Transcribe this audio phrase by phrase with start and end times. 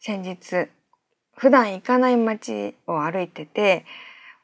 [0.00, 0.68] 先日
[1.36, 3.84] 普段行かない街を歩いてて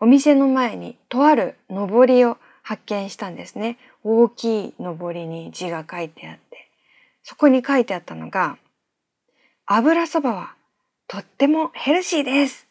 [0.01, 3.79] お店の前にとある上りを発見したんですね。
[4.03, 6.69] 大きい上りに字が書いてあって、
[7.23, 8.59] そこに書いてあったのが、
[9.67, 10.55] 油そばは
[11.07, 12.67] とってもヘルシーです。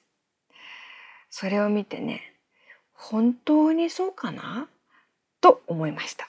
[1.29, 2.33] それを見てね、
[2.93, 4.67] 本当にそうかな？
[5.41, 6.27] と思いました。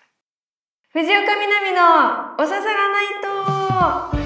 [0.93, 3.07] 藤岡みなみのおささらない
[4.19, 4.24] と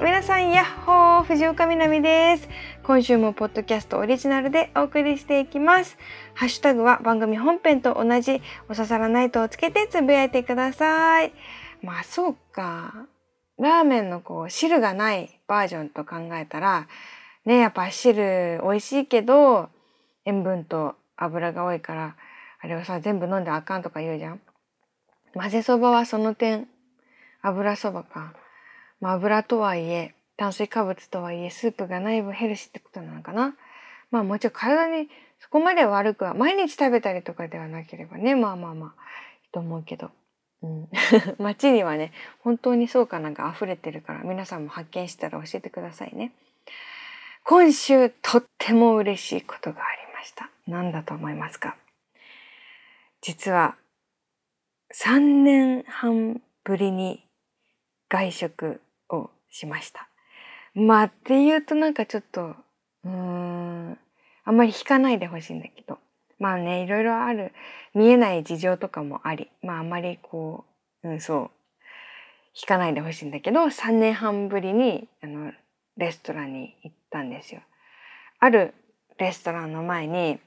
[0.00, 2.48] 皆さんやっほー藤岡みなみです。
[2.84, 5.98] 今週もポッドキャストオリジナルでお送りしていきます。
[6.34, 11.32] ハッシュタグは番組本編と同じおささらナイトをつけてつぶやいてください。
[11.82, 13.06] まあそうか。
[13.58, 16.86] ラーメンのこう汁がないバージョンと考えたら
[17.44, 19.68] ねやっぱ汁美味しいけど
[20.24, 22.14] 塩分と油が多いから
[22.60, 24.40] あれをさ全部飲んであかんとか言うじゃん。
[25.34, 26.68] 混ぜそばはその点。
[27.42, 28.32] 油そばか。
[29.00, 33.54] まあ、油とはいえ炭水化物とはいえスープがないヘルシーってことなのかな。
[34.10, 35.08] まあもちろん体に
[35.40, 38.88] そこまで悪くは毎日食べたりとかではなければねまあまあまあ
[39.44, 40.10] いいと思うけど、
[40.62, 40.88] うん、
[41.38, 46.32] 街にはね本当にそうかなんか溢れてるから皆さんも発見したら教えてくださいね。
[47.44, 50.50] 今週とっても嬉しいことがありました。
[50.66, 51.76] 何だと思いますか？
[53.20, 53.76] 実は
[54.94, 57.24] 3年半ぶりに
[58.08, 58.80] 外食
[59.50, 60.08] しました。
[60.74, 62.54] まあっていうとなんかちょっと
[63.04, 63.98] うーん
[64.44, 65.98] あんまり引かないでほしいんだけど
[66.38, 67.52] まあねいろいろある
[67.94, 70.64] 見えない事情とかもありまああんまりこ
[71.02, 71.50] う、うん、そう
[72.54, 75.52] 引かないでほしいんだけど3年半ぶりにあの
[75.96, 77.60] レストランに行ったんですよ。
[78.40, 78.74] ある
[79.18, 80.38] レストランの前に、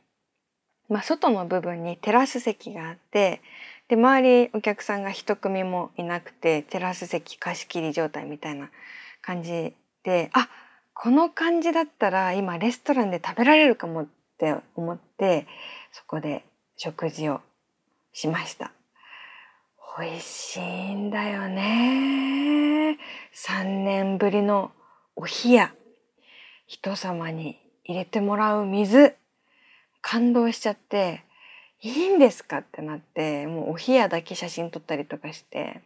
[0.87, 3.41] まあ、外の部分にテラス席があって
[3.91, 8.69] で周りお客さんが一組もいなくてテラス席貸し切り状態みたいな
[9.21, 9.73] 感じ
[10.05, 10.47] であ
[10.93, 14.07] この感じだったら今レストランで食べられるかもっ
[14.37, 15.45] て思って
[15.91, 16.45] そこで
[16.77, 17.41] 食事を
[18.13, 18.71] しました。
[19.99, 22.97] 美味しいんだよね。
[23.35, 24.71] 3年ぶりの
[25.17, 25.73] お冷や
[26.65, 29.17] 人様に入れてもらう水
[29.99, 31.25] 感動しちゃって
[31.83, 32.59] いいんですか？
[32.59, 35.81] ってなってもうお冷やだけ写真撮ったりとかして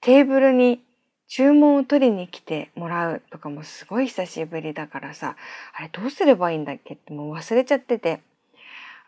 [0.00, 0.80] テーブルに
[1.26, 5.36] 注文を取りに来てもらうとかもすごい久しぶりだからさ
[5.76, 6.94] あれどうすればいいんだっけ？
[6.94, 8.20] ってもう忘れちゃってて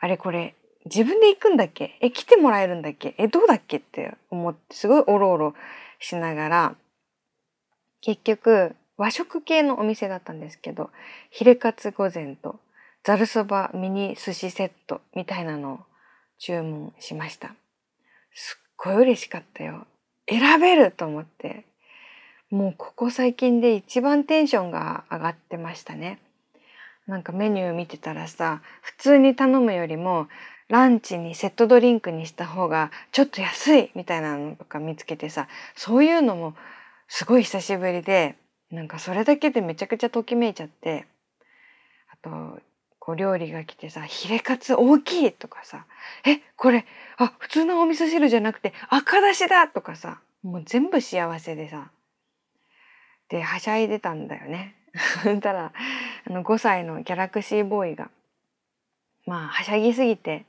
[0.00, 0.54] あれこれ
[0.84, 3.76] 自分で行くんだっけえ来てもらえるんだっけえどうだっけ？
[3.76, 5.54] って思ってすごいおろおろ
[6.00, 6.74] しながら
[8.00, 10.90] 結局和食系のお店だったんですけど
[11.30, 12.58] ヒレカツ御膳と
[13.04, 15.80] ざるそばミニ寿司セットみたいなのを
[16.44, 17.54] 注文しました。
[18.34, 19.86] すっごい嬉しかったよ。
[20.28, 21.66] 選べると思って。
[22.50, 26.19] もうここ最近で一番テンションが上がってましたね。
[27.06, 30.26] なんかメニュー見てたらさ、普通に頼むよりも
[30.66, 36.56] ランチにセットドリンクにした方がちょっと安いみたいなのとか見つけてさ、そういうのも
[37.06, 38.34] すごい久しぶりで、
[38.72, 41.06] なんかそれだけでめちゃくちゃときめいちゃって、
[42.10, 42.58] あと
[43.04, 45.86] こう料理が来てさ「ヒレカツ大きい!」とかさ
[46.24, 46.86] 「えこれ
[47.16, 51.90] あ普通のお味噌汁じゃなくて赤だしだ!」とかさもう全部幸せでさ
[53.28, 54.76] ではしゃいでたんだよね。
[55.24, 55.72] そしたら
[56.28, 58.08] あの5歳のギャラクシーボーイが
[59.26, 60.44] まあはしゃぎすぎて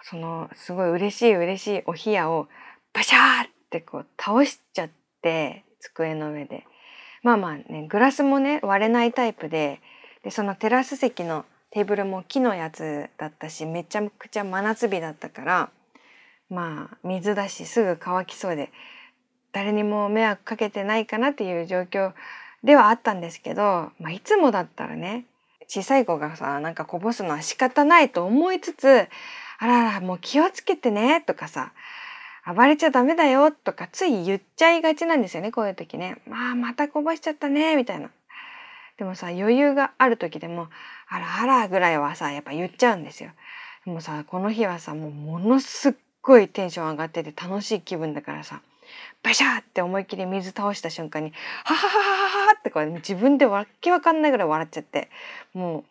[0.00, 2.48] そのすごい嬉しい嬉しいお冷やを
[2.94, 6.66] バシャーってこう倒しちゃって机の上で
[7.22, 9.82] まあまあねグラスもね割れないタイプで
[10.22, 15.70] でそのテラス席のテーブルも木のやつだったしめちゃくちゃ真夏日だったから
[16.48, 18.70] まあ水だしすぐ乾きそうで
[19.52, 22.12] 誰にも迷惑かけてないかなっていう状況
[22.62, 25.24] ではあったんですけど、まあ、いつもだったらね
[25.68, 29.08] 小さい子がさなんかこぼすのは仕方ないと思いつつ
[29.58, 31.72] 「あららもう気をつけてね」とかさ
[32.46, 36.18] 「暴れちゃダメだよ」とかつい言っちゃいがちなんですよねこういう時ね。
[36.28, 38.10] まあまたこぼしちゃったねみたいな。
[38.98, 40.68] でもさ余裕がある時でも
[41.08, 43.30] 「あらあら」ぐらいはさやっぱ言っちゃうんですよ。
[43.84, 48.62] でもさこの日はさもうものすっごいテンション上がってて楽しい気分だからさ
[49.22, 51.32] バシャーって思いっきり水倒した瞬間に
[51.64, 55.10] 「ははははは」ってこう自分でわけわかんないぐらい笑っちゃって
[55.54, 55.84] も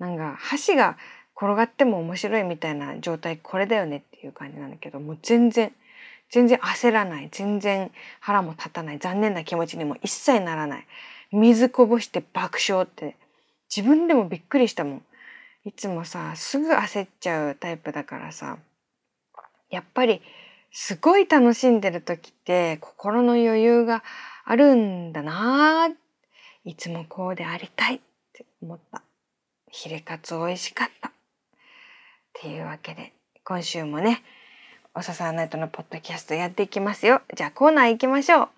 [0.00, 0.96] うなんか箸が
[1.36, 5.72] 転がっても面白いみたいな状態これだよねっていう感じなんだけどもう全然
[6.30, 7.90] 全然焦らない全然
[8.20, 10.86] 腹も立たない残念な気持ちにも一切ならない
[11.32, 13.16] 水こぼして爆笑って
[13.74, 15.02] 自分でもびっくりしたもん。
[15.64, 18.58] いつもさすぐ焦っちゃうタイプだからさ
[19.70, 20.20] やっぱり
[20.72, 24.02] すごい楽しんでる時って心の余裕が
[24.44, 25.88] あるんだな
[26.64, 28.00] いつもこうでありたいっ
[28.32, 29.02] て思った。
[29.70, 31.08] ヒレカツ美味しかった。
[31.08, 31.12] っ
[32.34, 33.12] ていうわけで
[33.44, 34.22] 今週もね
[34.94, 37.22] おささナイトのポッドキャストやっていきますよ。
[37.34, 38.48] じゃあコーナー行きましょう。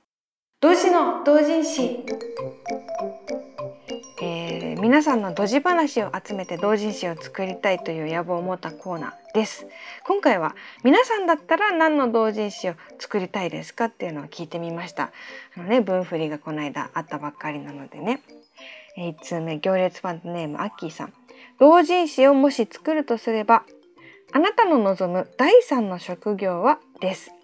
[0.64, 2.06] 同時の同人誌。
[4.22, 9.66] えー、皆さんのドジ話を集めて同人誌を作りたいという野望を持ったコーナーです。
[10.06, 15.12] 今回は皆さんだったら何の同人誌を作りたいですかっていうのを聞いてみました。
[15.54, 18.22] あのね、文振りがこの間あったばっかりなのでね。
[18.96, 21.12] 1通目、行列ファンネームアッキーさん。
[21.58, 23.64] 同人誌をもし作るとすれば
[24.32, 27.34] あなたの望む第3の職業はです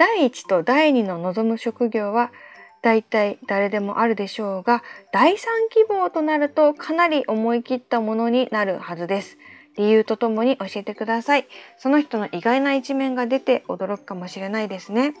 [0.00, 2.32] 第1と第2の望む職業は
[2.80, 4.82] 大体誰でもあるでしょうが
[5.12, 5.36] 第3
[5.70, 9.36] 希望となるとかなり思い切ったものになるはずです。
[9.76, 11.46] 理由とともに教えてください。
[11.76, 15.12] その人の意外な一面が出て驚くかもしれないですね。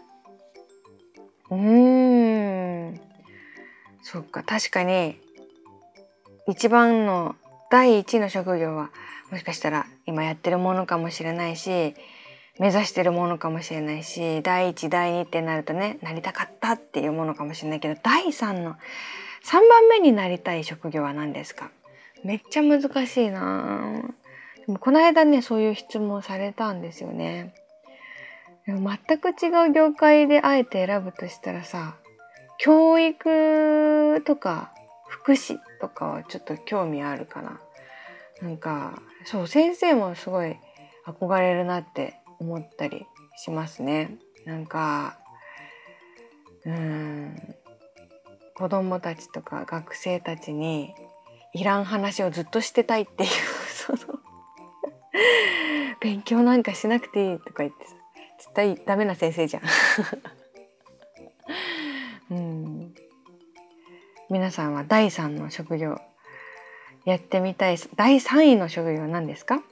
[1.50, 3.00] うーん。
[4.00, 4.42] そっか。
[4.42, 5.20] 確かに
[6.48, 7.36] 一番の
[7.70, 8.88] 第一の職業は
[9.30, 11.94] もしかしたら今やってるものかもしれないし
[12.60, 18.76] 目指してるものかもしれないし第一第二ってなるとねなりたかったっていうものかもしれないけど第三の
[19.44, 21.70] 3番目になりたい職業は何ですか？
[22.22, 24.02] めっちゃ難しいな
[24.66, 27.54] でもこの間ねそういう質問されたんですよね。
[28.66, 31.96] でも全く違う業界であえて選ぶとしたらさ
[32.58, 34.70] 教育とか
[35.08, 37.58] 福祉とかはちょっと興味あるかな。
[38.42, 40.56] なんかそう先生もすごい
[41.06, 43.06] 憧れるなって思ったり
[43.36, 44.18] しますね。
[44.46, 45.18] なんか
[46.64, 47.36] うん
[48.54, 50.94] 子供たちとか学生たちに
[51.54, 53.30] いらん話をずっとしてたいっていう
[53.68, 53.98] その
[56.00, 57.94] 勉強なんかしなくていいとか言ってさ
[58.38, 59.62] 絶対ダメな先生じゃん。
[62.30, 62.94] うん
[64.30, 66.00] 皆さんは第3の職業
[67.04, 69.62] やってみたい第3位の職業は何ですか？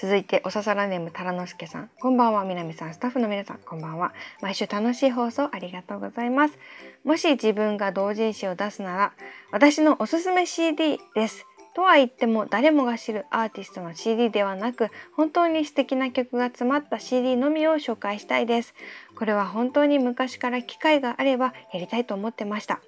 [0.00, 1.90] 続いておささらネームタラノスケさん。
[2.00, 2.94] こんばんは南さん。
[2.94, 4.12] スタッフの皆さんこんばんは。
[4.40, 6.58] 毎週楽しい放送ありがとうございます。
[7.04, 9.12] もし自分が同人誌を出すなら
[9.50, 11.46] 私のおすすめ CD です。
[11.74, 18.74] とは言っても誰もが知るアーティストの CD ではなく本当に素敵な曲が詰まった CD のみを紹介したいです。
[19.14, 22.80] これは本当に昔から機会があればやりたいと思ってました。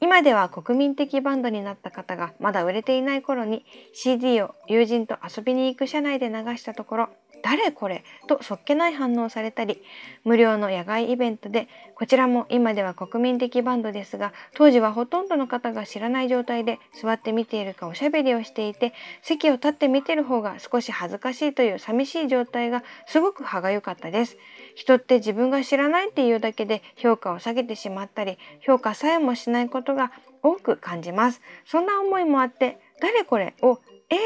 [0.00, 3.64] 今では国民的バンドになった方がまだ売れていない頃に
[3.94, 7.08] CD を友人と遊びに行く車内で流したところ
[7.42, 8.04] 誰これ？
[8.26, 9.82] とそっけない反応されたり
[10.24, 18.92] 無料の野外イベントでこちらも今では国民的バンドですが当時はほとんどの方が知らない状態で座って見ているかおしゃべりをしていて
[19.22, 24.36] 席を立って見てる方が少し恥ずかしいという寂しい状態がすごく歯がゆかったです。
[24.74, 30.12] 人って自分が知らないっていうだけで評価を下げてしまったり評価さえもしないことが
[30.42, 31.40] 多く感じます。
[31.64, 33.54] そんな思いもあって誰これ？
[33.62, 33.80] を
[34.10, 34.18] えー？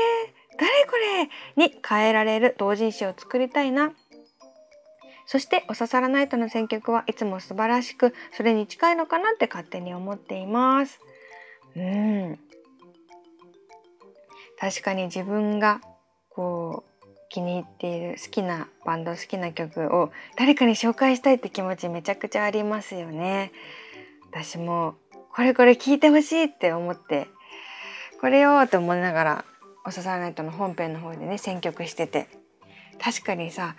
[0.58, 0.97] 誰こ
[1.56, 3.93] れに変えられる同人誌を作りたいな。
[5.26, 11.00] そしておささらナイトの選曲はいつも素晴らしく、それに近いのかなって勝手に思っています。
[11.76, 12.38] うん。
[14.58, 15.81] 確かに自分が
[16.29, 23.52] こう気に入っている好きなバンド好きな曲を誰かに紹介したいって気持ちめちゃくちゃありますよね。
[24.30, 24.97] 私も
[25.33, 27.28] これこれ聞いてほしいって思って
[28.21, 29.45] これよって思いながら
[29.90, 32.28] おささらナイトの本編の方でね選曲してて。
[33.02, 33.75] 確かにさ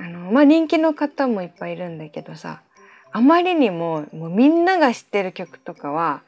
[0.00, 2.62] あのまあ人気の方もいっぱいいるんだけどさ
[3.12, 6.22] あまりにももうみんなが知ってる曲とかは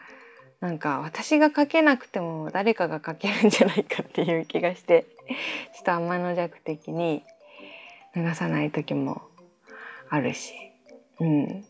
[0.60, 5.06] なんか私が書けなくても誰かが書けるんじゃないかっていう気がして
[5.74, 7.24] ちょっと天の弱的に
[8.14, 9.22] 流さない時も
[10.08, 10.52] あるし、
[11.18, 11.64] うん、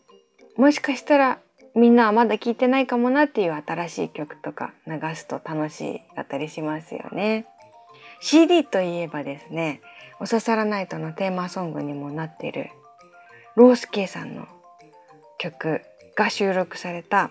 [0.57, 1.39] もしかしたら
[1.77, 7.45] みんなはまだ聞いてないかもなっていう新しい曲とか流すと楽しいだったりしますよね。
[8.19, 9.81] CD といえばですね、
[10.19, 12.71] おささらナイトのテーマソングにもなっている
[13.55, 14.47] ロースケさんの
[15.37, 15.81] 曲
[16.15, 17.29] が収録された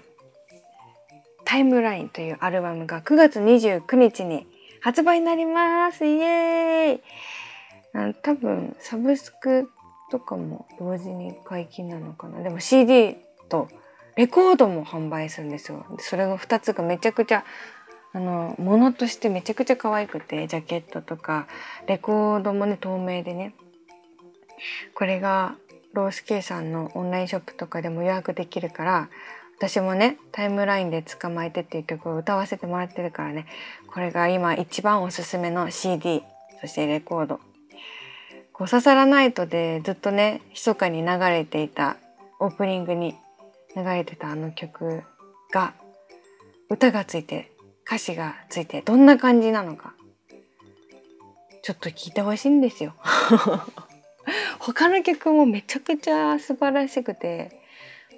[1.44, 4.46] タイムラインというアルバムが9月29日に
[4.80, 6.06] 発売になります。
[6.06, 8.14] イエーイ。
[8.22, 9.68] 多分サブスク
[10.12, 12.42] とかも同時に解禁なのかな。
[12.44, 13.16] でも CD
[13.48, 13.68] と
[14.16, 15.84] レコードも販売するんですよ。
[15.98, 17.44] それが2つがめちゃくちゃ
[18.12, 21.46] あの物としてめちゃくちゃ可愛くてジャケットとか
[21.86, 23.54] レコードもね透明でね。
[24.94, 25.56] これが
[25.92, 29.10] ロースケイさんのオンラインショップとかでも予約できるから
[29.58, 33.46] 私もねタイムラインで捕まえてっていう曲を歌わせてもらってるからね。
[33.86, 36.22] これが今一番おすすめの CD
[36.62, 37.40] そしてレコード。
[38.54, 41.98] こう「ささらナイト」でずっとね密かに流れていた
[42.38, 43.14] オープニングに
[43.76, 45.02] 流れてたあの曲
[45.52, 45.74] が
[46.70, 47.52] 歌がついて
[47.86, 49.94] 歌詞がついてどんな感じなのか
[51.62, 52.94] ちょっと聞いてほしいんですよ。
[54.58, 57.60] 他の曲もめちゃくちゃ素晴らしくて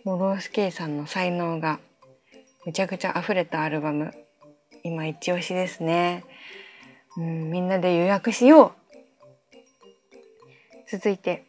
[0.04, 1.80] もうロースケイさんの才能が
[2.64, 4.12] めちゃくちゃ溢れたアルバム
[4.84, 6.24] 今一押しですね。
[7.16, 8.72] うん、みんなで予約しよう
[10.90, 11.47] 続いて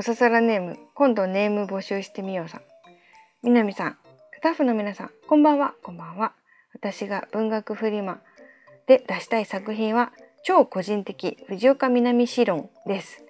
[0.00, 2.62] おささらネーム今度ネーム募集してみようさん。
[3.42, 3.98] 南さん
[4.32, 5.74] スタッフの皆さんこんばんは。
[5.82, 6.32] こんばんは。
[6.72, 8.22] 私が文学フリマ
[8.86, 13.22] で出したい作品は超個人的藤岡南史論です。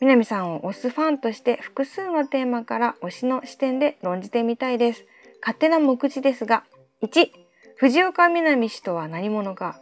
[0.00, 5.04] 南さんを推すファンとして複数のテーマから推しの視点で論じてみたいです。
[5.40, 6.62] 勝手な目次ですが
[7.02, 7.30] 1
[7.78, 9.80] 藤岡南氏とは何者か。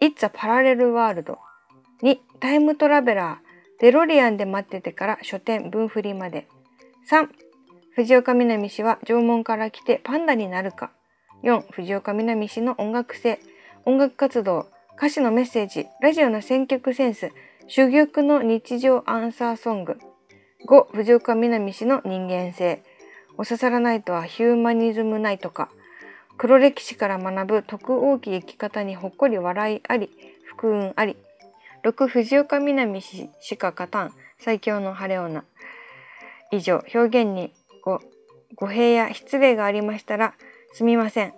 [0.00, 1.38] It's a Parallel World
[2.02, 3.51] 2タイムトラベラー。
[3.82, 6.46] デロリアンで待っててから書店文振りまで。
[7.10, 7.26] 3
[7.96, 10.92] 藤岡みなみ氏は縄文から来てパンダになるか。
[11.42, 13.40] 4藤岡みなみ氏の音楽性。
[13.84, 17.32] 音楽活動歌詞のメッセージラジオの選曲センス
[17.66, 19.98] 珠玉の日常アンサーソング。
[20.68, 22.84] 5藤岡みなみ氏の人間性。
[23.36, 25.70] おささらナイトはヒューマニズムナイトか。
[26.38, 30.08] 黒歴史から学ぶ徳大き生き方にほっこり笑いあり
[30.44, 31.16] 福運あり。
[31.84, 34.14] 6藤岡みなみ氏しか勝たん。
[34.38, 35.44] 最強の晴れ女。
[36.50, 36.84] 以上。
[36.94, 38.00] 表現にご
[38.54, 40.34] 語弊や失礼がありましたら
[40.72, 41.34] すみません。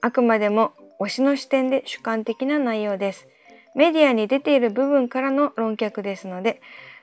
[0.00, 3.26] あくまでも推しの視点で主観的な内容です。
[3.74, 6.60] メディアに出ている部分からの論客ですので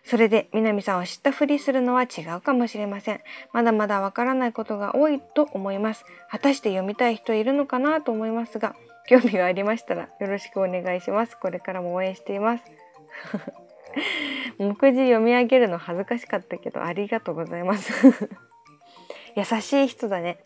[0.08, 3.20] それで南さんを知ったふりするのは違うかもしれません。
[3.52, 6.06] まだまだわからないことが多いと思います。
[6.32, 8.74] 果たして読みたい人いるのかなと思いますが、
[9.08, 11.38] 興味がありましたらよろしくお願いします。
[11.38, 12.64] これからも応援しています。
[14.60, 17.94] 目次読み上げるの恥ずかしかったけどありがとうございます。
[19.36, 20.38] 優しい人だね。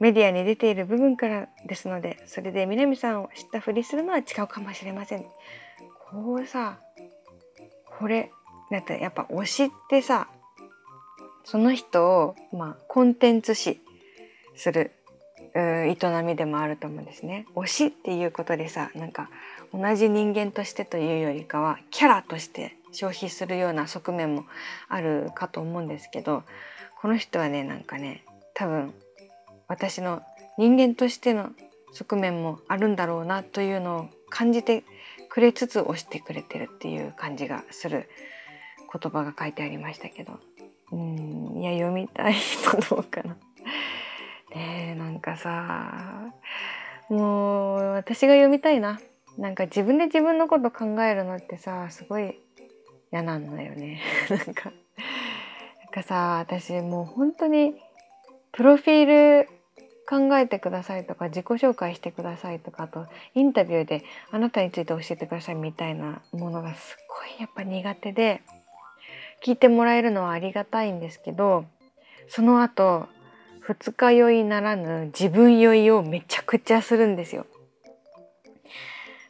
[0.00, 5.24] メディアに出ている部分からですので、それで南さんを知ったふりするのは違うかもしれません。
[6.10, 6.78] こうさ、
[7.98, 8.30] これ
[8.70, 10.28] だってやっぱ推しってさ
[11.44, 13.80] その人を、まあ、コンテンツ視
[14.54, 14.92] する
[15.60, 17.46] 営みでもあると思うんですね。
[17.54, 19.30] 推しっていうことでさなんか
[19.72, 24.44] 同じ人間としてというよりかはキャラとして消費するような側面も
[24.88, 26.42] あるかと思うんですけど
[27.00, 28.24] この人はねなんかね
[28.54, 28.94] 多分
[29.68, 30.22] 私の
[30.56, 31.50] 人間としての
[31.92, 34.84] 側面もあるんだろうなというのを感じて
[35.28, 38.08] くれつつ推してくれてるっていう感じがする
[38.92, 40.38] 言葉が書いてありましたけど
[40.90, 42.34] うんいや読みたい
[42.64, 43.36] とどうかな。
[44.54, 46.32] ねえなんかさ
[47.08, 49.00] もう私が読みたいな。
[49.38, 52.34] なんか自分で自分のこと考えるのってさすごい
[53.12, 54.00] 嫌なんだよね。
[54.28, 57.80] なんかなんかさ私もう本当に
[58.50, 59.48] プロフィール
[60.08, 64.02] 考えてくださいとか自己紹介してくださいとかあとインタビューで
[64.32, 68.42] あなたについて教えてくださいみたいなものがすっごいやっぱ苦手で
[69.44, 71.66] 聞いてもらえるのはありがたいんですけど
[72.26, 73.06] その後
[73.68, 77.44] 二日酔いならぬ自分酔いをめちゃくちゃするんですよ。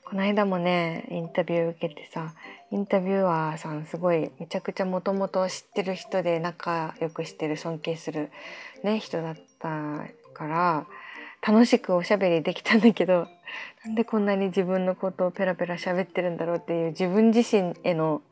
[0.04, 2.34] この間もねインタビュー受けてさ
[2.70, 8.30] インタビュアーさんすごいめちゃくちゃもともと知ってる人で仲良くしてる尊敬する、
[8.84, 9.68] ね、人だった
[10.32, 10.86] から
[11.44, 13.26] 楽しくおしゃべりできたんだけど
[13.84, 18.22] なんでこんなに自分のことをペラペラ喋ってるんだろうっていう自分自身への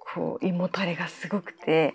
[0.00, 1.94] こう胃もたれがすごくて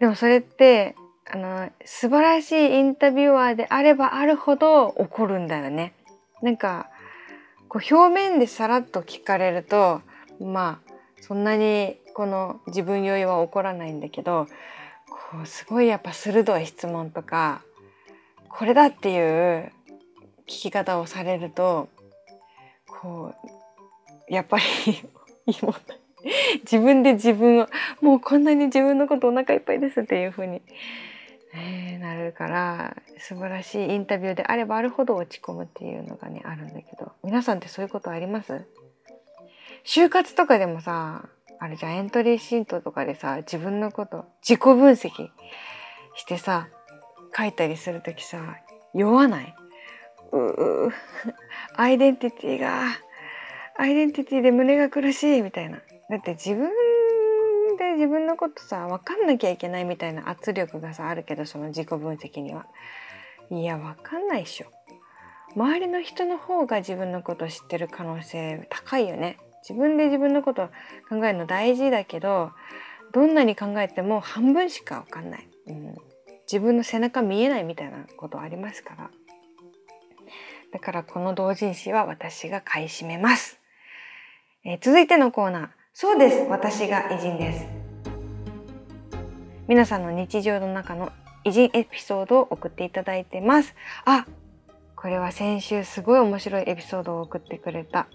[0.00, 0.96] でもそれって
[1.32, 5.94] あの素晴らしいインタビュアーであればあるほど怒るんだよね。
[6.42, 6.90] なんか
[7.68, 10.00] こう表面でさらっと聞かれると
[10.40, 14.48] まあそんなにこの自分酔いは起こらないんだけど
[15.08, 17.62] こうすごいやっぱ鋭い質問とか
[18.48, 19.72] これだっていう
[20.48, 21.88] 聞き方をされると
[22.88, 23.32] こ
[24.28, 24.64] うやっぱり
[26.62, 27.68] 自分で自分を
[28.00, 30.60] もうこんなに自分のことお腹いっぱいですっていう風に、
[31.52, 37.12] ね、なるから素晴らしいインタビューであればあるほど落ち込むっていうのがねあるんだけど。
[37.24, 38.64] 皆さんってそういうことあります？
[39.84, 41.28] 就活とかでもさ
[41.58, 45.10] あれじゃエントリーシートとかでさ自分のこと自己分析
[46.14, 46.68] してさ
[47.36, 48.58] 書いたりする時さ
[48.94, 49.54] 酔わない？
[50.32, 50.92] うう
[51.76, 52.84] アイデンティティが
[53.76, 55.78] アイデンティティで胸が苦しいみたいな。
[56.10, 56.70] だって自分
[57.80, 62.66] で自分のことさ分かんなきゃいけないみたいな圧力がさあるけどその自己分析には。
[63.50, 64.66] いや分かんないっしょ。
[65.56, 69.38] 周りの人の方が自分のこと知ってる可能性高いよね。
[69.62, 70.68] 自分で自分のこと
[71.08, 72.52] 考えるの大事だけど
[73.12, 75.96] どんなに考えても半分しか分かんない、うん、
[76.42, 79.10] 自分の背中見えないみたいなことありますから。
[80.72, 83.58] だからこの同人誌は私が買い占めます、
[84.64, 85.79] えー、続いてのコーナー。
[85.92, 87.66] そうです私が偉人です
[89.68, 91.12] 皆さんの日常の中の
[91.44, 94.26] 偉人エピソードを送っていただいてますあ
[94.96, 98.06] これは先週すごい面白いエピソードを送ってくれた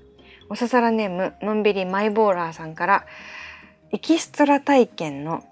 [0.49, 3.05] おささらネームのんびりマイボーラーさんから
[3.91, 5.43] エキストラ体験の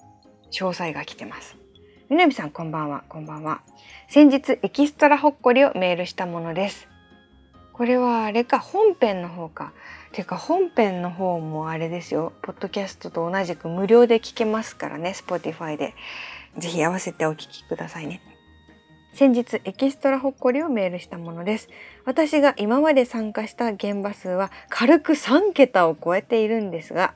[0.51, 1.55] 詳細が来てます。
[2.09, 3.61] みなみさんこんばんはこんばんは。
[4.07, 6.87] 先日エキストラほっこりをメールしたものです。
[7.71, 9.73] これはあれか本編の方か。
[10.13, 12.33] ていうか本編の方もあれですよ。
[12.43, 15.15] ポッドキャストと同じく無料で聞けますからね。
[15.15, 15.95] Spotify で。
[16.57, 18.21] ぜひ合わせてお聞きくださいね。
[19.13, 21.67] 先日エキストラほっこりをメールしたものです。
[22.05, 27.15] 私が今まで参加した現場数は軽く3桁を超えているんですが、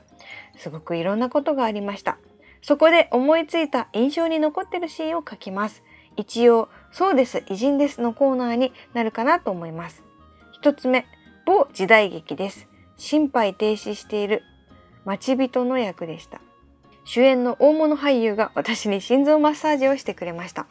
[0.56, 2.18] すごくいろんなことがありました。
[2.62, 5.84] そこで思いついた印象に残ってるシーンを書きます。
[6.16, 10.02] 一応、そうです、偉人ですのコーナーになるかなと思います。
[10.50, 11.06] 一つ目、
[11.46, 12.66] 某時代劇です。
[12.98, 14.42] 心肺停止している
[15.04, 16.40] 待ち人の役でした。
[17.04, 20.66] 主演の大物俳優が私に心臓マッサージをしてくれました。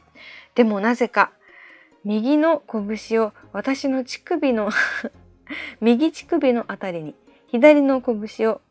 [0.54, 1.32] でもなぜか
[2.04, 4.70] 右の拳を私の乳首の
[5.82, 7.16] 右乳首のあたりに
[7.48, 8.62] 左の拳を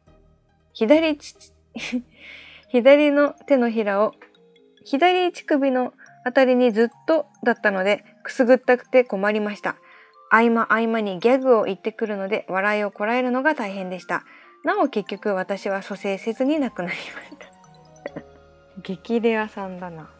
[0.73, 1.19] 左
[2.69, 4.15] 左の手のひらを
[4.85, 5.93] 左乳首の
[6.25, 9.77] あたりにずっとだったのでくすぐったくて困りました。
[10.31, 14.25] 合間合間にギャグを言ってくるので笑いをこらえるのが大変でした。
[14.65, 18.23] なお結局私は蘇生せずに亡くなりました。
[18.83, 20.11] 激レアさんだな。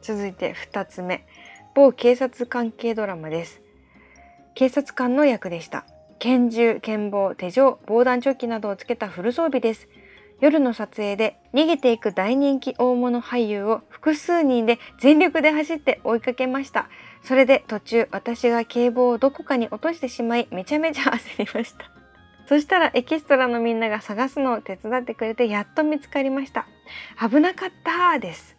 [0.00, 1.26] 続いて2つ目
[1.74, 3.60] 某警察関係ドラマです
[4.54, 5.86] 警察官の役でした
[6.18, 9.88] 拳銃剣棒手錠防弾チョッキなどをつけたフル装備です
[10.40, 16.88] 夜の撮影で逃げていく大人気大物俳優を複数人で全力で走って追いかけました
[17.22, 21.90] それで途中私が警棒をどこかに落としてしまいめちゃめちゃ焦りました
[22.48, 26.66] そしたらエキストラのみんなが探すのを手伝ってくれてやっと見つかりました
[27.20, 28.56] 危なかったです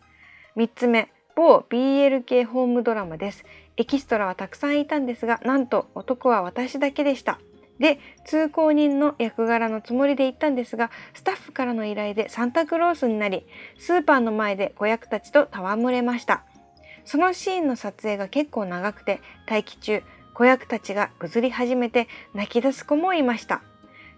[0.56, 3.46] 3つ目某 BL 系ホームドラマです。
[3.78, 7.40] エキストラはたくさんいたんですが、なんと男は私だけでした。
[7.80, 13.46] で、通行人の役柄のつもりで行ったんですが、スタッフからの依頼でサンタクロースになり、
[13.78, 16.44] スーパーの前で子役たちと戯れました。
[17.06, 23.62] そのシーンの撮影が結構長くて、待機中、子役たちがぐずり始めて泣き出す子もいました。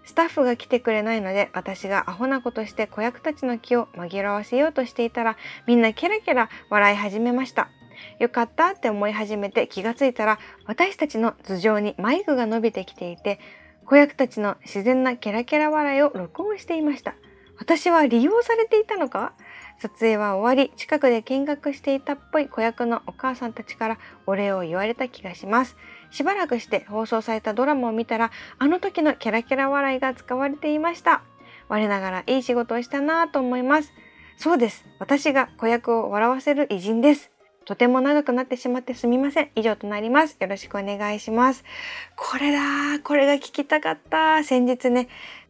[0.04, 7.70] スタッフが来てくれないので私がアホなことして子役たちの気を紛らわせようとしていたらみんなケラケラ笑い始めました。
[8.18, 13.38] よかったって思い始めて気がついたら私たちの頭上にマイクが伸びてきていて
[13.86, 17.14] 子役たちの自然なケラケラ笑いを録音していました。
[17.58, 19.34] 私は利用されていたのか？
[19.82, 25.76] 撮影は終わり近くで見学していたっぽい子役のお母さんたちからお礼を言われた気がします。
[26.12, 31.24] しばらくして放送されたドラマを見たらあの時のキャラキャラ笑いが使われていました。
[31.68, 33.92] 我ながらいい仕事をしたなぁと思います。
[34.36, 34.84] そうです。
[35.00, 37.32] 私が子役を笑わせる偉人です。
[37.64, 39.50] とても長くなってしまってすみません。
[39.56, 40.36] 以上となります。
[40.38, 41.64] よろしくお願いします。
[42.14, 45.08] これだこれが聞きたかった先日ね、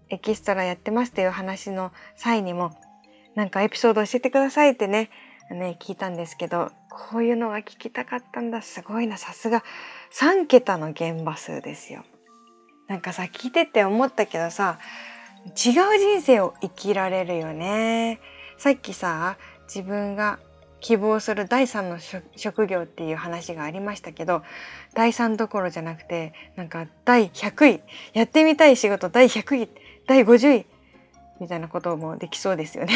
[0.09, 2.73] エキストラやってますっていう話の際にも、
[3.35, 5.11] なんかエピソード教えてくださいってね、
[5.51, 8.63] ね、聞いたんですけど、こういうのが聞きたかったんだ。
[8.63, 9.17] すごいな。
[9.17, 9.63] さすが
[10.13, 12.05] 3桁の現場数ですよ。
[12.89, 14.79] なんかさ、聞いてて思ったけどさ、
[15.47, 15.53] 違う
[15.99, 18.21] 人生を生きられるよね。
[18.59, 20.39] さっきさ、自分が
[20.83, 21.99] 希望する第3の
[22.37, 24.43] 職業っていう話がありましたけど
[24.95, 27.81] 第3どころじゃなくてなんか第100位
[28.13, 29.69] やってみたい仕事第100位
[30.07, 30.67] 第50位
[31.43, 32.95] みたいなこともできそうですよね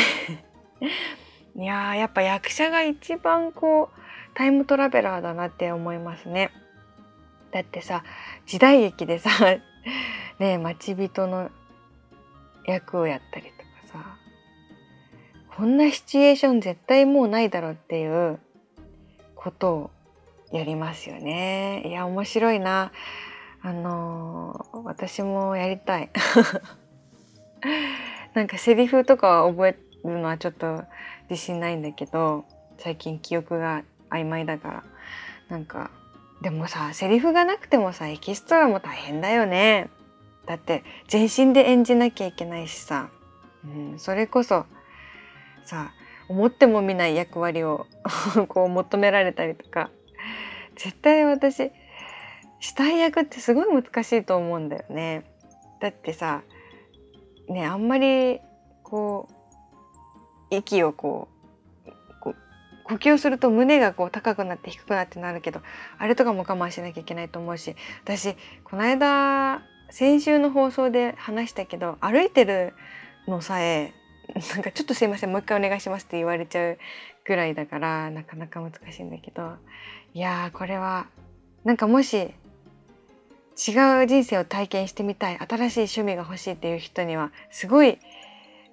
[1.58, 4.00] いややっぱ役者が一番こう
[4.34, 6.50] タイムトラベラーだなって思いますね。
[7.50, 8.04] だってさ
[8.44, 9.30] 時代劇でさ
[10.38, 11.50] ね待ち人の
[12.66, 14.18] 役をやったりとかさ
[15.56, 18.38] こんなシチュエーション絶対もうないだろうっていう
[19.34, 19.90] ことを
[20.52, 21.82] やりますよね。
[21.86, 22.92] いや面白いな。
[23.62, 26.10] あのー、私もやりたい。
[28.36, 30.84] なんかセリフとかは覚えるのはちょっと
[31.30, 32.44] 自信ないんだけど
[32.76, 34.84] 最近記憶が曖昧だから。
[35.48, 35.90] なんか
[36.42, 39.88] でもさセリフがなくてもさエキストラも大変だよね。
[40.44, 43.08] だって全身で演じなきゃいけないしさ、
[43.64, 44.66] うん、それこそ
[45.64, 45.92] さ
[46.28, 47.86] 思ってもみない役割を
[48.48, 49.88] こう求められたりとか。
[50.74, 51.72] 絶対私
[52.60, 55.24] 死体役ってすごい難しいと思うんだよね。
[55.80, 56.42] だってさ
[57.48, 58.40] ねあんまり
[58.82, 59.28] こ
[60.50, 61.28] う息をこ
[61.86, 62.36] うこう
[62.84, 65.60] 呼吸すると胸がこう高くなって低くなってなるけど
[65.98, 72.74] あれとかも我慢しなきゃいけないと思うし私この間先週の放送で話したけど歩いてる
[73.26, 73.92] のさえ
[74.34, 76.78] なんかちょっとすいませんもう一回お願いしますって言われちゃう
[77.24, 79.54] ぐらいだからなかなか難しいんだけど
[80.14, 81.06] いやーこれは
[81.64, 82.32] なんかもし
[83.56, 87.98] 違う人生を体験してみたい新しい趣味が欲しいっていう人にはすごい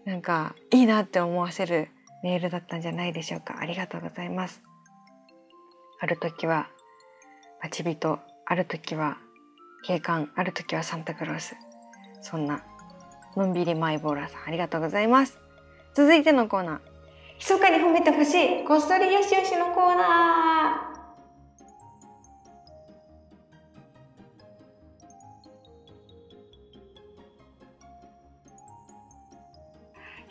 [0.06, 1.90] なんかいいなって思わせる
[2.22, 3.60] メールだったんじゃないでしょうか。
[3.60, 4.62] ありがとうございます。
[6.00, 6.68] ある時は
[7.62, 9.18] 待ち人ある時は
[9.86, 11.56] 警官ある時はサンタクロース。
[12.22, 12.62] そんな
[13.36, 15.40] のんびりマイボーラーさんありがとうございます。
[15.94, 16.80] 続いてのコーナー。
[17.40, 20.93] 密かに褒めてほしいこっそりよしよしのコーナー。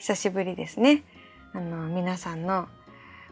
[0.02, 1.04] 久しぶりですね。
[1.54, 2.66] あの皆さんの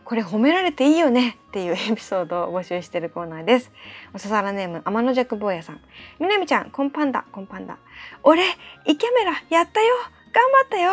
[0.04, 3.72] これ褒められていいよねっていうエピソードを募集しているコーナーです。
[4.14, 5.80] おささらネーム天の弱坊やさん。
[6.20, 7.76] みなみちゃんコンパンダコンパンダ
[8.22, 8.44] 俺
[8.86, 9.96] イケメラやったよ。
[10.32, 10.92] 頑張ったよ。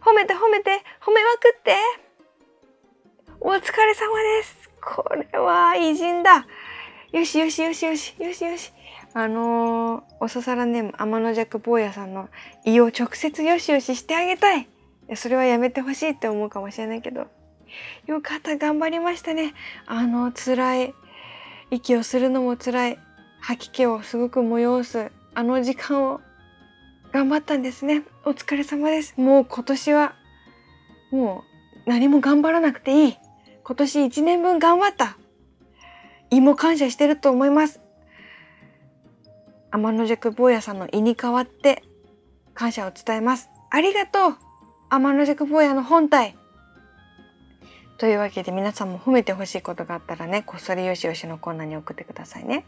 [0.00, 0.70] 褒めて褒めて
[1.04, 1.76] 褒めまくって。
[3.40, 4.70] お疲れ様です。
[4.80, 6.46] これは偉人だ。
[7.12, 8.72] よしよしよしよしよしよし。
[9.12, 12.30] あのー、おささらネーム天の弱坊やさんの
[12.64, 14.66] 胃を直接よしよししてあげたい。
[15.16, 17.26] それはやめてほしいって思うかもしれないけど。
[18.06, 19.54] よかった頑張りましたね。
[19.86, 20.94] あの辛い
[21.70, 22.98] 息をするのも辛い。
[23.40, 25.10] 吐き気をすごく催す。
[25.34, 26.20] あの時間を
[27.12, 28.02] 頑張ったんですね。
[28.24, 29.14] お疲れ様です。
[29.16, 30.14] もう今年は
[31.10, 31.44] も
[31.86, 33.16] う何も頑張らなくていい。
[33.64, 35.16] 今年1年分頑張った。
[36.30, 37.80] 胃も感謝してると思います。
[39.72, 41.82] 天の弱坊やさんの胃に代わって
[42.54, 43.48] 感謝を伝えます。
[43.70, 44.49] ありがとう。
[44.92, 46.36] 天の弱坊やの本体。
[47.96, 52.64] というわけで皆さんも褒めてほしいことがあったらねこっそりよしよしのコーナーに送ってくださいね、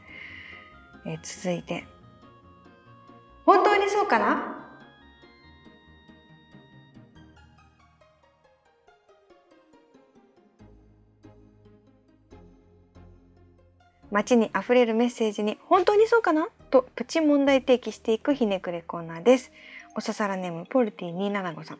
[1.04, 1.84] えー、続いて。
[3.44, 4.58] 本当にそうかな？
[14.12, 16.48] 街に溢れるメッセージに本当にそうかな？
[16.70, 19.50] とプチ問題提起していくひねくれコーナーです。
[19.96, 21.78] おささらネームポルティ275さん。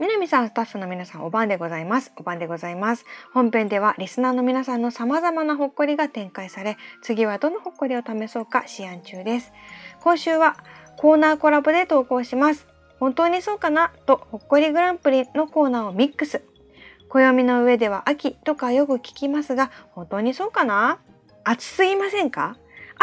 [0.00, 2.10] 南さん、スタッフの皆さん、お晩でございます。
[2.16, 3.04] お晩でございます。
[3.34, 9.52] 本編ではリスナーの皆さんの様々なほっこりが展開され、次はどのほっこりを試そうか試案中です。
[10.00, 10.56] 今週は
[10.96, 12.66] コーナーコラボで投稿します。
[12.98, 16.42] 本当にそうかなと、ほっこりグランプリのコーナーをミックス。
[17.10, 20.98] 暦の上では秋とかよく聞きますが、本当にそうかな？
[21.44, 22.56] 暑すぎませんか？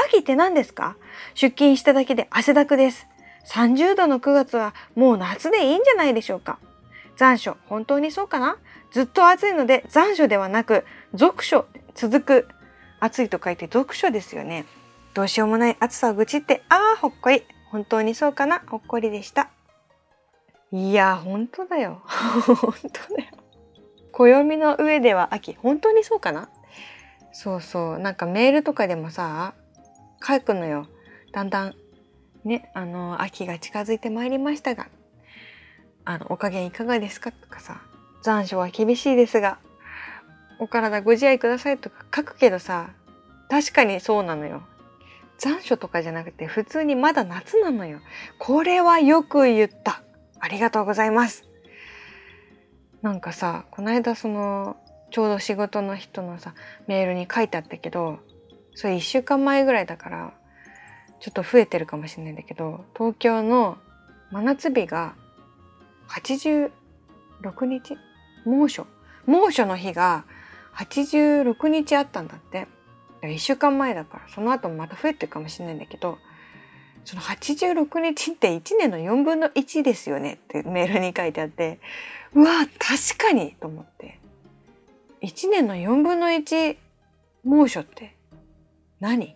[0.09, 0.97] 秋って何ですか？
[1.35, 3.07] 出勤しただけで汗だくです。
[3.45, 6.57] 30度の9月はもう夏でいいんじゃないでしょうか
[7.17, 8.57] 残暑、本当にそうかな？
[8.91, 12.47] ずっと暑いので残暑ではなく、続暑、続く。
[12.99, 14.65] 暑いと書いて続暑ですよね。
[15.13, 17.43] どうしようもない暑さを愚痴って、ああ、ほっこり。
[17.71, 18.63] 本当にそうかな？
[18.67, 19.49] ほっこりでした。
[20.71, 22.01] いや、本当だよ。
[22.05, 23.29] 本当だよ。
[24.11, 26.49] 暦の上では秋、本当にそうかな？
[27.33, 27.99] そうそう。
[27.99, 29.53] なんかメールとかでもさ、
[30.25, 30.87] 書くのよ。
[31.31, 31.75] だんだん、
[32.43, 34.87] ね、あの、秋が近づいてまいりましたが、
[36.09, 37.33] あのお加減いかがですか？
[37.33, 37.81] とかさ
[38.21, 39.59] 残暑は厳しいですが
[40.57, 42.91] お体ご自愛くださいとか書くけどさ
[43.49, 44.63] 確かにそうなのよ。
[45.37, 47.99] 残暑とかじゃなくて普通にまだ夏なのよ。
[48.39, 50.01] これはよく言った。
[50.39, 51.43] ありがとうございます。
[53.01, 54.77] なんかさこの間その
[55.11, 56.55] ちょうど仕事の人のさ
[56.87, 58.19] メールに書いてあったけど
[58.75, 60.33] それ1週間前ぐらいだから
[61.19, 63.77] ちょっと増えてるかもしれないんだけど東京の
[64.31, 65.15] 真夏日が
[66.09, 66.71] 86
[67.65, 67.97] 日？
[68.45, 68.85] 猛暑？
[69.25, 70.25] 猛暑の日が
[70.75, 72.67] 86日あったんだって。
[73.21, 74.27] 1週間前だから。
[74.29, 76.19] その後もまた増えてるかもしれないんだけど
[77.03, 80.33] その86日って1年の4分の1ですよね？
[80.33, 81.79] ってメールに書いてあって。
[82.33, 84.19] うわ確かにと思って。
[85.21, 86.77] 1年の4分の1
[87.43, 88.15] 猛暑って
[88.99, 89.35] 何？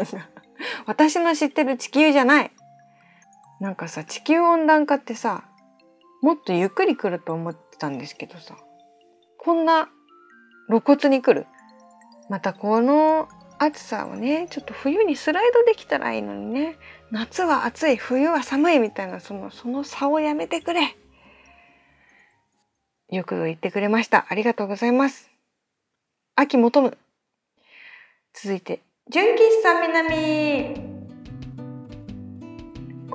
[0.86, 2.50] 私の知ってる地球じゃない。
[3.60, 5.44] なんかさ地球温暖化ってさ
[6.26, 8.56] もっとゆっくり来ると思ってたんですけどさ。
[9.38, 9.88] こんな
[10.66, 11.46] 露骨に来る？
[12.28, 13.28] またこの
[13.60, 16.78] 暑さをねちょっと冬にスライドできたらいいのにね。
[17.12, 20.96] 夏は暑い冬は寒いみたいなそのその差をやめてくれ。
[23.10, 24.26] よく言ってくれました。
[24.28, 25.30] ありがとうございます。
[26.34, 26.98] 秋求む。
[28.34, 30.85] 続いて純喫茶南。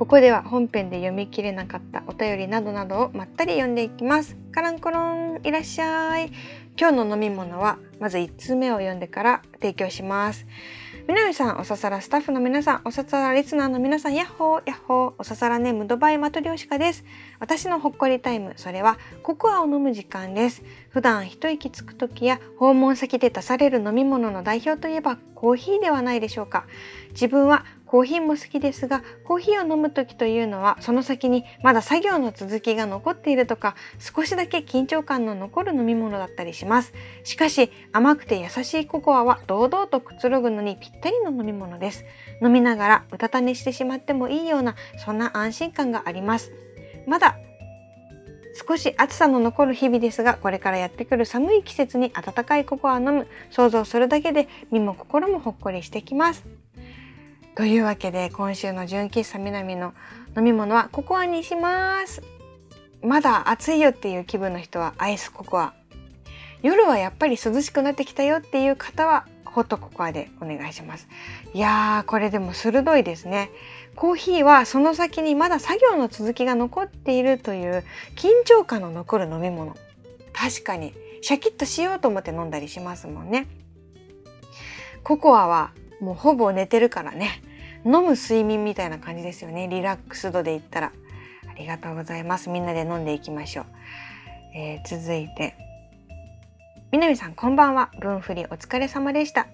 [0.02, 6.32] ここでは本編で読み切れなかったお便りなどなどをまったり読んでいきますカランコロンいらっしゃい
[6.76, 10.48] 今日の飲み物はまず1通目を読んでから提供します
[11.08, 17.04] 南さん、おささらスタッフの皆さん、おささらリスナーの皆さん、ヤッホー、ヤッホー、おささらネームドバイマトリョーシカです。
[17.40, 20.64] 私のほっこりタイム、それはココアを飲む時間です。
[20.90, 26.66] 普段一息つく時や訪問先で出される飲み物の代表といえばコーヒーではないでしょうか。
[27.10, 36.94] 自分はコーヒーも好きですがコーヒーを飲む時というのはその先にまだ作業の続きが残っているとか少しだけ緊張感の残る飲み物だったりします。
[37.26, 42.06] しかし甘くて優しいココアは堂々とくつろぐのにぴったりの飲み物です。
[42.42, 46.54] 飲みながらうたた寝してしまってもいいようなそんな安心感があります。
[47.08, 47.36] まだ
[48.70, 53.28] 少し暑さの残る日々ですがこれからやってくる寒い季節に温かいココアを飲む。
[53.50, 56.61] 想像するだけで身も心もほっこりしてきます。
[57.56, 59.94] というわけで今週の純喫茶南の
[60.38, 62.22] 飲み物はココアにします。
[63.04, 65.74] まだ暑いよっていう気分の人はアイスココア。
[66.62, 71.10] 夜はやっぱり涼しくなってきたよっていう方はホットココアでお願いします。
[71.54, 73.52] いやーこれでも鋭いですね。
[73.96, 77.84] コーヒーはその先にまだ作業の続きが残っているという
[78.16, 79.76] 緊張感の残る飲み物。
[80.32, 83.48] 確かにシャキッとしようと思って飲んだりしますもんね。
[85.04, 87.42] ココアはもうほぼ寝てるからね。
[87.86, 89.68] 飲む睡眠みたいな感じですよね。
[89.68, 90.92] リラックス度で言ったら。
[91.50, 92.50] ありがとうございます。
[92.50, 93.66] みんなで飲んでいきましょう、
[94.56, 95.56] えー、続いて。
[96.92, 97.92] 南さんこんばんは。
[98.00, 99.48] 分振りお疲れ様でした。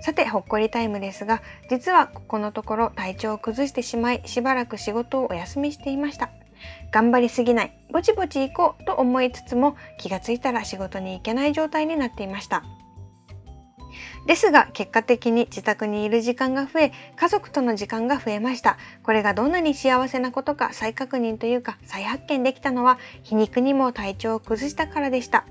[0.00, 6.30] さてほっこりタイムですが実はここのところ体調を崩してしまいしばらく仕事をお休みしていました。
[6.92, 7.72] 頑張りすぎない。
[7.90, 12.62] ぼちぼち行こうと思いつつも気がついたら仕事に行けない状態になっていました。
[14.26, 18.78] ですが結果的に自宅にいる時間が増え家族との時間が増えました。
[19.02, 25.44] これがどんなに幸せなことか再確認というか再発見できたのは皮肉にも体調を崩したからでした。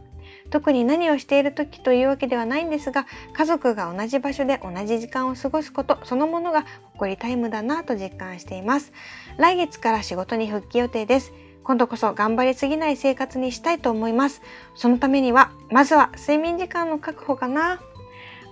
[0.50, 8.94] 特に何をしている時というわけではないんですが家族が同じ場所で同じ時間を過ごすことそのものがほっこりタイムだなと実感しています。
[9.38, 11.34] 来月から仕事に復帰予定です。
[11.64, 14.42] 今度こそ頑張りすぎない生活にしたいと思います。
[14.74, 17.82] そのためにはまずは睡眠時間の確保かな。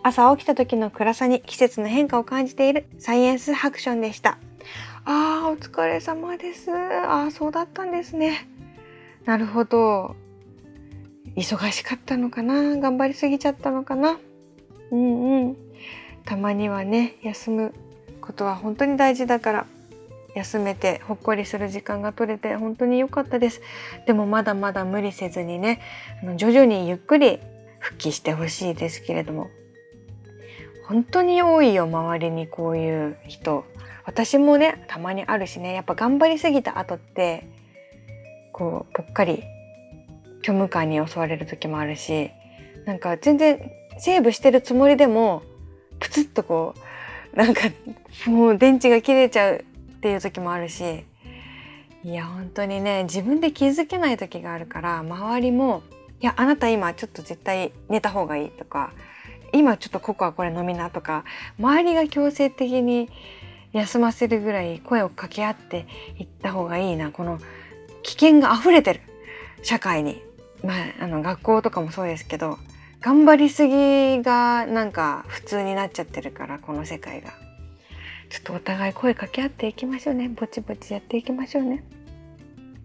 [0.08, 4.38] 朝起きた時の暗さに季節の変化を感じているサイエンスハクションでした。
[5.04, 6.72] ああ、お疲れ様です。
[6.72, 8.48] ああ、そうだったんですね。
[9.26, 10.16] なるほど。
[11.36, 12.78] 忙しかったのかな？
[12.78, 14.20] 頑張りすぎちゃったのかな？
[14.92, 15.58] うんうん。
[16.24, 17.74] たまにはね、休む
[18.22, 19.66] ことは本当に大事だから、
[20.36, 23.60] 休めてほっこりする時間が取れて本当に良かったです。
[24.06, 25.82] でもまだまだ無理せずにね、
[26.22, 27.40] あの徐々にゆっくり
[27.80, 29.50] 復帰してほしいですけれども、
[30.88, 33.66] 本当に多いよ周りにこういう人。
[34.06, 37.48] 私もねたまにあるしねやっぱ頑張りすぎた後って
[38.54, 39.44] こうぽっかり
[40.44, 42.30] 虚無感に襲われる時もあるし
[42.86, 45.42] なんか全然セーブしてるつもりでも
[46.00, 46.76] プツッとこ
[47.34, 47.62] うなんか
[48.28, 51.04] もう電池が切れちゃうっていう時もあるし
[52.04, 55.82] いや本当にね自分で気づけない時があるから周りも
[56.22, 58.94] 「いやあなた今ちょっと絶対寝た方がいい」とか
[59.54, 61.24] 今ちょっとココアこれ飲みなとか
[61.60, 63.10] 周りが強制的に
[63.74, 67.40] 休ませるぐらい声を掛け合っていった方がいいなこの
[68.04, 69.02] 危険が溢れてる
[69.64, 70.22] 社会に、
[70.64, 72.58] まあ、あの学校とかもそうですけど
[73.02, 77.46] 頑張りすぎがなんか普通になっちゃってるからこの世界が。
[78.30, 80.30] ちょっとお互い声かけ合っていきましょうね。
[80.30, 81.84] ぼちぼちやっていきましょうね。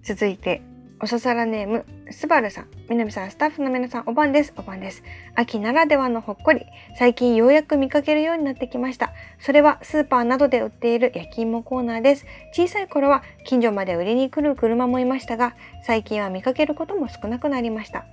[0.03, 0.63] 続いて
[1.01, 2.67] おささらネーム、スバルさん。
[2.89, 4.53] みなみさん、スタッフの皆さん、おばんです。
[4.57, 5.05] おばんです。
[5.37, 6.67] 秋ならではのほっこり。
[6.99, 9.13] 最近ようやく見かけるようになってきました。
[9.39, 12.27] それはスーパーなどで売っている焼き芋コーナーです。
[12.53, 18.05] 小さい頃は近所まで売りに来る車もいましたが、最近は見かけることも少なくなりました。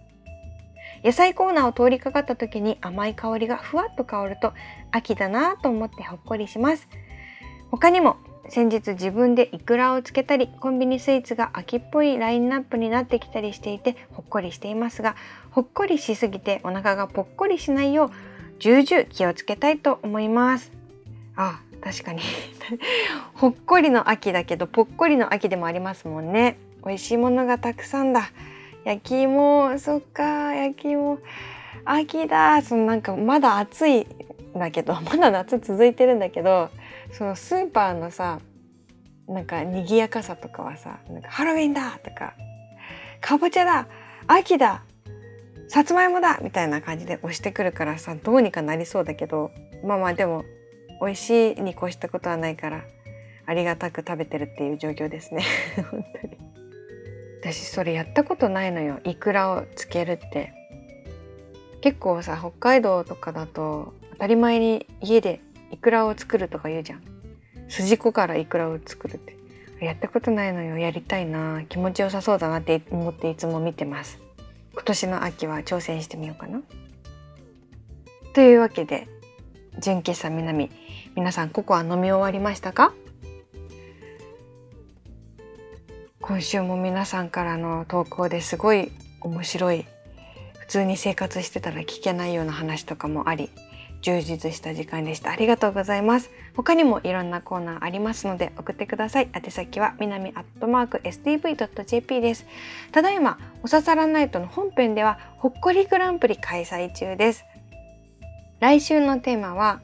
[1.03, 4.53] 野菜コーナーを通りかかった時に甘い香りがふわっと香ると
[4.91, 6.87] 秋だなぁと思ってほっこりします。
[7.71, 8.17] 他にも
[8.49, 15.15] 先日自分でイクラをつけたりコンビニスイーツが秋っぽいラインナップになってきたりしていてほっこりしていますが
[15.51, 18.11] ほっこりしすぎてお腹がぽっこりしないよう
[18.59, 20.71] 重々気をつけたいと思います。
[21.35, 22.21] あ確かに。
[23.35, 26.57] ほっこりの秋だけどぽっこりの秋でもありますもんね。
[26.85, 28.31] 美味しいものがたくさんだ。
[28.83, 31.19] 焼き芋そっか焼き芋。
[31.85, 34.07] 秋だそのなんかまだ暑いん
[34.55, 36.69] だけど まだ夏続いてるんだけど
[37.11, 38.39] そのスーパーのさ
[39.27, 42.33] なんか賑やかさとかはさなんかハロウィンだとか
[43.21, 43.87] かぼちゃだ
[44.27, 44.83] 秋だ
[45.67, 49.51] さつまいもだみたいな感じで押してくるからさどうにかなりそうだけど
[49.83, 50.45] まあまあでも
[51.01, 52.85] 美味しいに越したことはないから
[53.45, 55.43] ありがたく食べてるっていう状況ですね。
[55.89, 56.37] 本当に。
[57.41, 58.99] 私それやったことないのよ。
[59.05, 60.53] イクラをつけるって。
[61.79, 65.39] 結構さ北海道とかだと当たり前に家で
[65.71, 67.03] イクラを作るとか言うじゃん
[67.69, 69.37] 筋子からイクラを作るって
[69.79, 70.77] やったことないのよ。
[70.77, 71.63] やりたいな。
[71.69, 74.19] 気持ちよさそうだなって思っていつも見てます。
[74.73, 76.61] 今年の秋は挑戦してみようかな。
[78.33, 79.07] というわけで
[79.79, 80.71] 純喫茶南
[81.15, 82.93] 皆さんココア飲み終わりましたか？
[86.21, 89.85] 今週も皆さんからの投稿ですごい面白い。
[90.57, 93.51] 普通に生活してたら聞けないような話とかもあり
[94.01, 95.31] 充実した時間でした。
[95.31, 96.29] ありがとうございます。
[96.55, 99.29] 他にもいろんなコーナーありますので送ってください。
[99.33, 102.45] 宛先は南アットマーク stv.jp です。
[102.91, 107.45] ただいまおささらナイトの本編ではほっこりグランプリ開催中です。
[108.59, 109.81] 来週のテーマは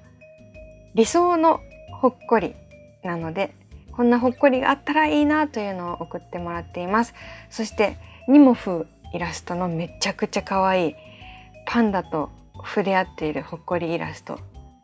[0.96, 1.60] 理想の
[2.02, 2.56] ほっこり
[3.04, 3.54] なので
[3.92, 7.14] こんなほっこりがあったらいいなというのを送ってもらっています。
[7.50, 7.98] そして
[8.28, 10.96] ニモフイラストのめちゃくちゃ可愛い
[11.66, 12.32] パンダと
[12.64, 14.40] 触れ合っているほっこりイラスト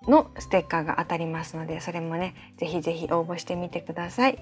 [0.08, 4.40] のステッカーが当たりますのでそれもねぜひぜひ応募してみてください。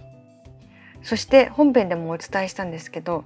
[1.04, 3.24] そして本編でもお伝えしたんですけど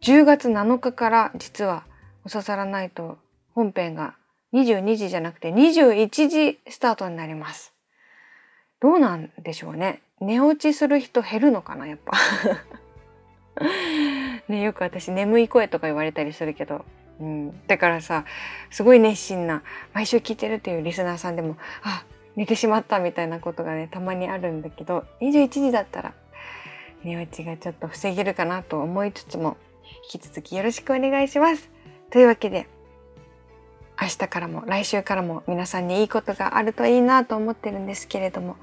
[0.00, 1.84] 10月7日から実は
[2.24, 3.18] おささらないと
[3.54, 4.16] 本編が
[4.52, 7.72] 22時じゃなくて21時スタートになります。
[8.80, 10.02] どうなんでしょうね。
[10.20, 12.12] 寝落ちする人減るのかなやっぱ。
[14.48, 16.84] ねよく私眠い声とか言われたりするけど。
[17.20, 18.24] うん、だからさ
[18.70, 22.04] すごい熱心な毎週聞いてるっていうリスナーさんでもあ
[22.36, 26.14] 寝てしまったみたいなことがねたまにあるんだけど21時だったら
[27.04, 29.56] 寝落ちがちょっと防げるかなと思いつつも
[30.12, 31.70] 引き続きよろしくお願いします。
[32.10, 32.66] というわけで
[34.00, 38.56] 明日からも来週からも皆さんにいいことがあるといいなと思ってるんですけれども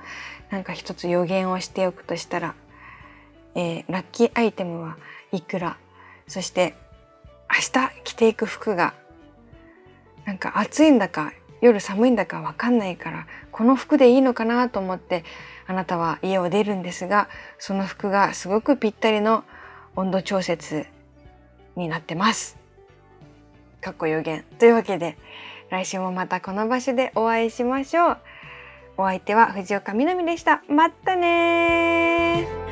[0.49, 2.55] なんか一つ予言をしておくとしたら、
[3.55, 4.97] えー、ラッキーアイテムは
[5.31, 5.77] いくら
[6.27, 6.75] そして
[7.53, 8.93] 明日着ていく服が
[10.25, 15.23] なんか暑いんだか夜寒いんだかわかんないからこの服でいいのかなと思って
[15.67, 19.43] あなたは家を出るんですがその服がすごくぴったりの
[19.95, 20.85] 温度調節
[21.75, 22.57] になってます。
[23.81, 25.17] かっこ予言というわけで
[25.69, 28.17] 来週もまたこの場所でお会いしましょう。
[28.97, 30.63] お相手は藤岡みなみでした。
[30.67, 32.70] またね